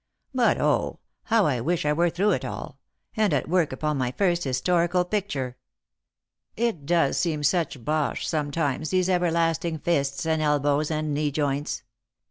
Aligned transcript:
But, 0.33 0.59
O, 0.59 0.99
how 1.25 1.45
I 1.45 1.61
wish 1.61 1.85
I 1.85 1.93
were 1.93 2.09
through 2.09 2.31
it 2.31 2.43
all, 2.43 2.79
and 3.15 3.31
at 3.35 3.47
work 3.47 3.71
upon 3.71 3.99
my 3.99 4.11
first 4.11 4.43
historical 4.43 5.05
picture! 5.05 5.57
It 6.57 6.87
does 6.87 7.19
seem 7.19 7.43
such 7.43 7.85
bosh, 7.85 8.27
sometimes, 8.27 8.89
these 8.89 9.09
everlasting 9.09 9.77
fists 9.77 10.25
and 10.25 10.41
elbows 10.41 10.89
and 10.89 11.13
knee 11.13 11.29
joints. 11.29 11.83